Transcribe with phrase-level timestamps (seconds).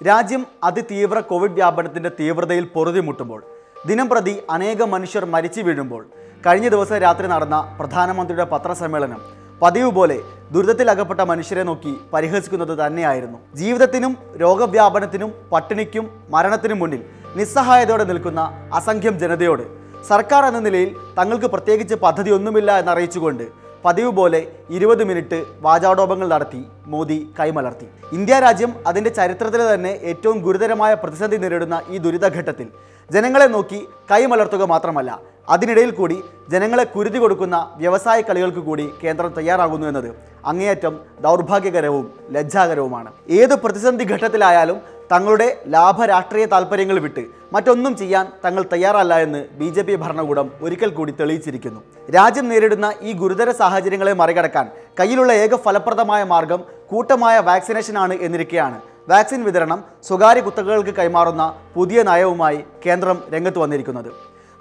[0.00, 3.40] രാജ്യം അതിതീവ്ര കോവിഡ് വ്യാപനത്തിന്റെ തീവ്രതയിൽ പൊറുതിമുട്ടുമ്പോൾ
[3.86, 6.02] ദിനം പ്രതി അനേകം മനുഷ്യർ മരിച്ചു വീഴുമ്പോൾ
[6.46, 9.20] കഴിഞ്ഞ ദിവസം രാത്രി നടന്ന പ്രധാനമന്ത്രിയുടെ പത്രസമ്മേളനം
[9.62, 10.16] പതിവ് പോലെ
[10.52, 13.38] ദുരിതത്തിലകപ്പെട്ട മനുഷ്യരെ നോക്കി പരിഹസിക്കുന്നത് തന്നെയായിരുന്നു.
[13.54, 17.02] ജീവിതത്തിനും രോഗവ്യാപനത്തിനും പട്ടിണിക്കും മരണത്തിനും മുന്നിൽ
[17.36, 18.40] നിസ്സഹായതയോടെ നിൽക്കുന്ന
[18.72, 19.64] അസംഖ്യം ജനതയോട്
[20.08, 23.44] സർക്കാർ എന്ന നിലയിൽ തങ്ങൾക്ക് പ്രത്യേകിച്ച് പദ്ധതിയൊന്നുമില്ല എന്നറിയിച്ചുകൊണ്ട്
[23.84, 24.40] പതിവ് പോലെ
[24.76, 26.60] ഇരുപത് മിനിറ്റ് വാചാടോപങ്ങൾ നടത്തി
[26.92, 27.86] മോദി കൈമലർത്തി.
[28.16, 32.68] ഇന്ത്യ രാജ്യം അതിന്റെ ചരിത്രത്തിലെ തന്നെ ഏറ്റവും ഗുരുതരമായ പ്രതിസന്ധി നേരിടുന്ന ഈ ദുരിതഘട്ടത്തിൽ
[33.10, 35.10] ജനങ്ങളെ നോക്കി കൈമലർത്തുക മാത്രമല്ല
[35.54, 36.16] അതിനിടയിൽ കൂടി
[36.52, 40.08] ജനങ്ങളെ കുരുതി കൊടുക്കുന്ന വ്യവസായ കളികൾക്ക് കൂടി കേന്ദ്രം തയ്യാറാകുന്നു എന്നത്
[40.50, 43.10] അങ്ങേയറ്റം ദൗർഭാഗ്യകരവും ലജ്ജാകരവുമാണ്.
[43.40, 44.78] ഏത് പ്രതിസന്ധി ഘട്ടത്തിലായാലും
[45.12, 47.22] തങ്ങളുടെ ലാഭ രാഷ്ട്രീയ താല്പര്യങ്ങൾ വിട്ട്
[47.54, 51.80] മറ്റൊന്നും ചെയ്യാൻ തങ്ങൾ തയ്യാറല്ല എന്ന് ബി ജെ പി ഭരണകൂടം ഒരിക്കൽ കൂടി തെളിയിച്ചിരിക്കുന്നു.
[52.16, 54.66] രാജ്യം നേരിടുന്ന ഈ ഗുരുതര സാഹചര്യങ്ങളെ മറികടക്കാൻ
[55.00, 58.78] കയ്യിലുള്ള ഏക ഫലപ്രദമായ മാർഗം കൂട്ടമായ വാക്സിനേഷനാണ് എന്നിരിക്കെയാണ്.
[59.08, 64.10] വാക്സിൻ വിതരണം സ്വകാര്യ കുത്തകകൾക്ക് കൈമാറുന്ന പുതിയ നയവുമായി കേന്ദ്രം രംഗത്ത് വന്നിരിക്കുന്നത്.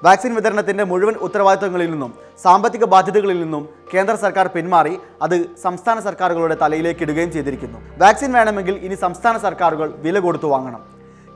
[0.05, 2.13] വാക്സിൻ വിതരണത്തിന്റെ മുഴുവൻ ഉത്തരവാദിത്തങ്ങളിൽ നിന്നും
[2.43, 3.63] സാമ്പത്തിക ബാധ്യതകളിൽ നിന്നും
[3.93, 4.93] കേന്ദ്ര സർക്കാർ പിന്മാറി
[5.25, 7.79] അത് സംസ്ഥാന സർക്കാരുകളുടെ തലയിലേക്ക് ഇടുകയും ചെയ്തിരിക്കുന്നു.
[8.01, 10.81] വാക്സിൻ വേണമെങ്കിൽ ഇനി സംസ്ഥാന സർക്കാരുകൾ വില കൊടുത്തു വാങ്ങണം.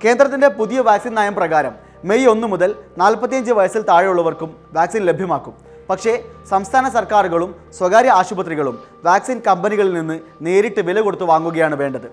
[0.03, 1.73] കേന്ദ്രത്തിന്റെ പുതിയ വാക്സിൻ നയം പ്രകാരം
[2.09, 2.69] മെയ് ഒന്ന് മുതൽ
[3.01, 5.53] നാൽപ്പത്തിയഞ്ച് വയസ്സിൽ താഴെയുള്ളവർക്കും വാക്സിൻ ലഭ്യമാക്കും.
[5.89, 6.13] പക്ഷേ
[6.49, 12.07] സംസ്ഥാന സർക്കാരുകളും സ്വകാര്യ ആശുപത്രികളും വാക്സിൻ കമ്പനികളിൽ നിന്ന് നേരിട്ട് വില കൊടുത്തു വാങ്ങുകയാണ് വേണ്ടത്.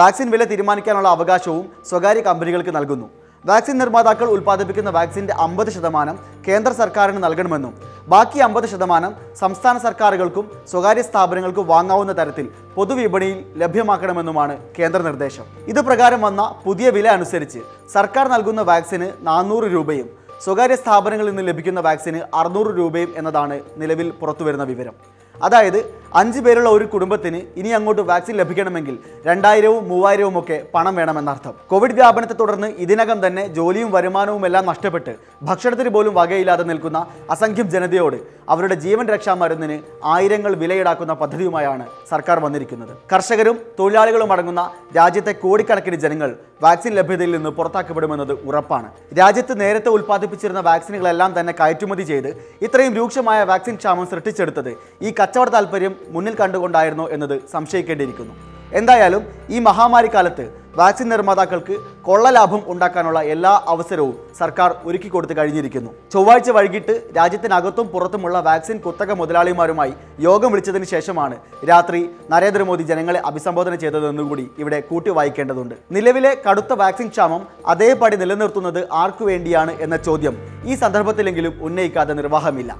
[0.00, 3.08] വാക്സിൻ വില തീരുമാനിക്കാനുള്ള അവകാശവും സ്വകാര്യ കമ്പനികൾക്ക് നൽകുന്നു.
[3.44, 6.16] വാക്സിൻ നിർമ്മാതാക്കൾ ഉൽപ്പാദിപ്പിക്കുന്ന വാക്സിന്റെ അമ്പത് ശതമാനം
[6.48, 7.74] കേന്ദ്ര സർക്കാരിന് നൽകണമെന്നും
[8.12, 15.44] ബാക്കി അമ്പത് ശതമാനം സംസ്ഥാന സർക്കാരുകൾക്കും സ്വകാര്യ സ്ഥാപനങ്ങൾക്കും വാങ്ങാവുന്ന തരത്തിൽ പൊതുവിപണിയിൽ ലഭ്യമാക്കണമെന്നുമാണ് കേന്ദ്ര നിർദ്ദേശം.
[15.72, 17.60] ഇതുപ്രകാരം വന്ന പുതിയ വില അനുസരിച്ച്
[17.94, 20.08] സർക്കാർ നൽകുന്ന വാക്സിന് നാനൂറ് രൂപയും
[20.44, 24.94] സ്വകാര്യ സ്ഥാപനങ്ങളിൽ നിന്ന് ലഭിക്കുന്ന വാക്സിന് അറുന്നൂറ് രൂപയും എന്നതാണ് നിലവിൽ പുറത്തുവരുന്ന വിവരം.
[25.36, 25.80] അതായത്
[26.18, 31.54] അഞ്ച് പേരുള്ള ഒരു കുടുംബത്തിന് ഇനി അങ്ങോട്ട് വാക്സിൻ ലഭിക്കണമെങ്കിൽ രണ്ടായിരവും മൂവായിരവും ഒക്കെ പണം വേണമെന്നർത്ഥം.
[31.70, 38.16] കോവിഡ് വ്യാപനത്തെ തുടർന്ന് ഇതിനകം തന്നെ ജോലിയും വരുമാനവും എല്ലാം നഷ്ടപ്പെട്ട് ഭക്ഷണത്തിന് പോലും വകയില്ലാതെ നിൽക്കുന്ന അസംഖ്യം ജനതയോട്
[38.48, 42.92] അവരുടെ ജീവൻ രക്ഷാ മരുന്നിന് ആയിരങ്ങൾ വിലയിടാക്കുന്ന പദ്ധതിയുമായാണ് സർക്കാർ വന്നിരിക്കുന്നത്.
[43.12, 48.88] കർഷകരും തൊഴിലാളികളും അടങ്ങുന്ന രാജ്യത്തെ കോടിക്കണക്കിന് ജനങ്ങൾ വാക്സിൻ ലഭ്യതയിൽ നിന്ന് പുറത്താക്കപ്പെടുമെന്നത് ഉറപ്പാണ്.
[49.18, 52.30] രാജ്യത്ത് നേരത്തെ ഉൽപ്പാദിപ്പിച്ചിരുന്ന വാക്സിനുകളെല്ലാം തന്നെ കയറ്റുമതി ചെയ്ത്
[52.62, 54.72] ഇത്രയും രൂക്ഷമായ വാക്സിൻ ക്ഷാമം സൃഷ്ടിച്ചെടുത്തത്
[55.02, 58.34] ഈ കച്ചവട താല്പര്യം മുന്നിൽ കണ്ടുകൊണ്ടായിരുന്നോ എന്നത് സംശയിക്കേണ്ടിയിരിക്കുന്നു.
[58.78, 60.44] എന്തായാലും ഈ മഹാമാരി കാലത്ത്
[60.78, 65.90] വാക്സിൻ നിർമ്മാതാക്കൾക്ക് കൊള്ളലാഭം ഉണ്ടാക്കാനുള്ള എല്ലാ അവസരവും സർക്കാർ ഒരുക്കി കൊടുത്തു കഴിഞ്ഞിരിക്കുന്നു.
[66.12, 69.92] ചൊവ്വാഴ്ച വൈകിട്ട് രാജ്യത്തിനകത്തും പുറത്തുമുള്ള വാക്സിൻ കുത്തക മുതലാളിമാരുമായി
[70.26, 71.36] യോഗം വിളിച്ചതിന് ശേഷമാണ്
[71.70, 72.00] രാത്രി
[72.30, 77.42] നരേന്ദ്രമോദി ജനങ്ങളെ അഭിസംബോധന ചെയ്തതെന്നുകൂടി ഇവിടെ കൂട്ടി വായിക്കേണ്ടതുണ്ട് നിലവിലെ കടുത്ത വാക്സിൻ ക്ഷാമം
[77.74, 82.72] അതേപടി നിലനിർത്തുന്നത് ആർക്കു വേണ്ടിയാണ് എന്ന ചോദ്യം ഈ സന്ദർഭത്തിലെങ്കിലും ഉന്നയിക്കാതെ നിർവാഹമില്ല.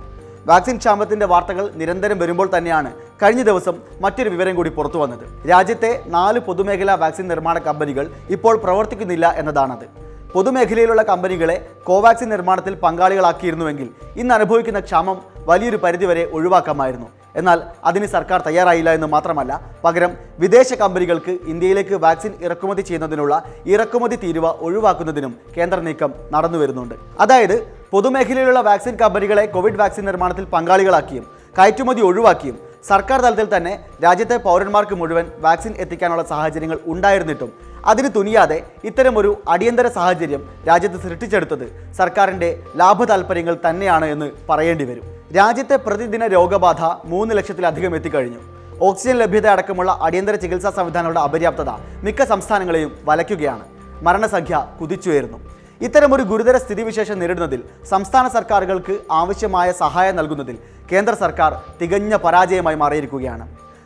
[0.46, 2.90] വാക്സിൻ ക്ഷാമത്തിന്റെ വാർത്തകൾ നിരന്തരം വരുമ്പോൾ തന്നെയാണ്
[3.22, 5.48] കഴിഞ്ഞ ദിവസം മറ്റൊരു വിവരം കൂടി പുറത്തു വന്നത്.
[5.50, 9.86] രാജ്യത്തെ നാല് പൊതുമേഖലാ വാക്സിൻ നിർമ്മാണ കമ്പനികൾ ഇപ്പോൾ പ്രവർത്തിക്കുന്നില്ല എന്നതാണത്.
[10.34, 17.08] പൊതുമേഖലയിലുള്ള കമ്പനികളെ കോവാക്സിൻ നിർമ്മാണത്തിൽ പങ്കാളികളാക്കിയിരുന്നുവെങ്കിൽ ഇന്ന് അനുഭവിക്കുന്ന ക്ഷാമം വലിയൊരു പരിധിവരെ ഒഴിവാക്കാമായിരുന്നു.
[17.36, 19.52] എന്നാൽ അതിന് സർക്കാർ തയ്യാറായില്ല എന്ന് മാത്രമല്ല
[19.84, 27.66] പകരം വിദേശ കമ്പനികൾക്ക് ഇന്ത്യയിലേക്ക് വാക്സിൻ ഇറക്കുമതി ചെയ്യുന്നതിനുള്ള ഇറക്കുമതി തീരുവ ഒഴിവാക്കുന്നതിനും കേന്ദ്ര നീക്കം നടന്നു വരുന്നുണ്ട് അതായത്
[27.90, 31.26] പൊതുമേഖലയിലുള്ള വാക്സിൻ കമ്പനികളെ കോവിഡ് വാക്സിൻ നിർമ്മാണത്തിൽ പങ്കാളികളാക്കിയും
[31.58, 33.72] കയറ്റുമതി ഒഴിവാക്കിയും സർക്കാർ തലത്തിൽ തന്നെ
[34.04, 37.50] രാജ്യത്തെ പൗരന്മാർക്ക് മുഴുവൻ വാക്സിൻ എത്തിക്കാനുള്ള സാഹചര്യങ്ങൾ ഉണ്ടായിരുന്നിട്ടും
[37.90, 38.58] അതിന് തുനിയാതെ
[38.88, 41.66] ഇത്തരമൊരു അടിയന്തര സാഹചര്യം രാജ്യത്ത് സൃഷ്ടിച്ചെടുത്തത്
[41.98, 45.04] സർക്കാരിന്റെ ലാഭ താല്പര്യങ്ങൾ തന്നെയാണ് എന്ന് പറയേണ്ടി വരും.
[45.38, 46.82] രാജ്യത്തെ പ്രതിദിന രോഗബാധ
[47.12, 48.40] മൂന്ന് ലക്ഷത്തിലധികം എത്തിക്കഴിഞ്ഞു.
[48.88, 51.70] ഓക്സിജൻ ലഭ്യത അടക്കമുള്ള അടിയന്തര ചികിത്സാ സംവിധാനങ്ങളുടെ അപര്യാപ്തത
[52.06, 53.64] മിക്ക സംസ്ഥാനങ്ങളെയും വലയ്ക്കുകയാണ്.
[54.06, 55.40] മരണസംഖ്യ കുതിച്ചുയരുന്നു.
[55.86, 60.56] ഇത്തരമൊരു ഗുരുതര സ്ഥിതിവിശേഷം നേരിടുന്നതിൽ സംസ്ഥാന സർക്കാരുകൾക്ക് ആവശ്യമായ സഹായം നൽകുന്നതിൽ
[60.92, 61.52] കേന്ദ്ര സർക്കാർ
[61.82, 63.44] തികഞ്ഞ പരാജയമായി മാറിയിരിക്കുകയാണ്.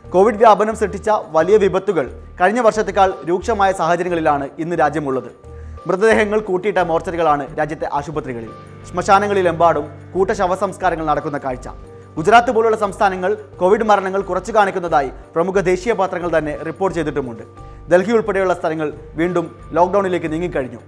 [0.09, 2.05] കോവിഡ് വ്യാപനം സൃഷ്ടിച്ച വലിയ വിപത്തുകൾ
[2.41, 5.29] കഴിഞ്ഞ വർഷത്തേക്കാൾ രൂക്ഷമായ സാഹചര്യങ്ങളിലാണ് ഇന്ന് രാജ്യമുള്ളത്.
[5.87, 8.49] മൃതദേഹങ്ങൾ കൂട്ടിയിട്ട മോർച്ചറികളാണ് രാജ്യത്തെ ആശുപത്രികളിൽ.
[8.91, 11.69] ശ്മശാനങ്ങളിലെമ്പാടും കൂട്ട ശവസംസ്കാരങ്ങൾ നടക്കുന്ന കാഴ്ച.
[12.15, 17.43] ഗുജറാത്ത് പോലുള്ള സംസ്ഥാനങ്ങൾ കോവിഡ് മരണങ്ങൾ കുറച്ചു കാണിക്കുന്നതായി പ്രമുഖ ദേശീയ പത്രങ്ങൾ തന്നെ റിപ്പോർട്ട് ചെയ്തിട്ടുമുണ്ട്.
[17.91, 20.79] ഡൽഹി ഉൾപ്പെടെയുള്ള സ്ഥലങ്ങൾ വീണ്ടും ലോക്ക്ഡൗണിലേക്ക് നീങ്ങിക്കഴിഞ്ഞു.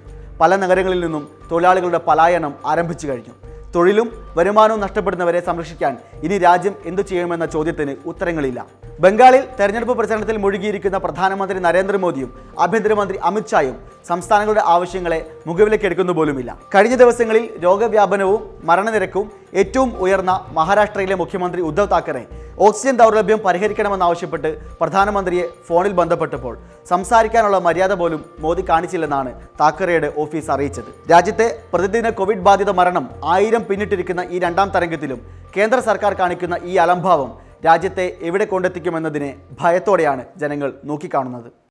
[0.41, 3.56] പല നഗരങ്ങളിൽ നിന്നും തൊഴിലാളികളുടെ പലായനം ആരംഭിച്ചു കഴിഞ്ഞു.
[3.75, 5.93] തൊഴിലും വരുമാനവും നഷ്ടപ്പെടുന്നവരെ സംരക്ഷിക്കാൻ
[6.25, 8.59] ഇനി രാജ്യം എന്തു ചെയ്യുമെന്ന ചോദ്യത്തിന് ഉത്തരങ്ങളില്ല.
[9.03, 12.29] ബംഗാളിൽ തെരഞ്ഞെടുപ്പ് പ്രചരണത്തിൽ മുഴുകിയിരിക്കുന്ന പ്രധാനമന്ത്രി നരേന്ദ്രമോദിയും
[12.63, 13.75] ആഭ്യന്തരമന്ത്രി അമിത്ഷായും
[14.09, 16.49] സംസ്ഥാനങ്ങളുടെ ആവശ്യങ്ങളെ മുഖവിലേക്കെടുക്കുന്നു പോലുമില്ല.
[16.73, 19.25] കഴിഞ്ഞ ദിവസങ്ങളിൽ രോഗവ്യാപനവും മരണനിരക്കും
[19.61, 22.23] ഏറ്റവും ഉയർന്ന മഹാരാഷ്ട്രയിലെ മുഖ്യമന്ത്രി ഉദ്ധവ് താക്കറെ
[22.67, 24.49] ഓക്സിജൻ ദൗർലഭ്യം പരിഹരിക്കണമെന്നാവശ്യപ്പെട്ട്
[24.79, 26.53] പ്രധാനമന്ത്രിയെ ഫോണിൽ ബന്ധപ്പെട്ടപ്പോൾ
[26.91, 30.89] സംസാരിക്കാനുള്ള മര്യാദ പോലും മോദി കാണിച്ചില്ലെന്നാണ് താക്കറെയുടെ ഓഫീസ് അറിയിച്ചത്.
[31.11, 35.21] രാജ്യത്തെ പ്രതിദിന കോവിഡ് ബാധിത മരണം ആയിരം പിന്നിട്ടിരിക്കുന്ന ഈ രണ്ടാം തരംഗത്തിലും
[35.57, 37.29] കേന്ദ്ര സർക്കാർ കാണിക്കുന്ന ഈ അലംഭാവം
[37.65, 41.49] രാജ്യത്തെ എവിടെ കൊണ്ടെത്തിക്കുമെന്നതിനെ ഭയത്തോടെയാണ് ജനങ്ങൾ നോക്കിക്കാണുന്നത്.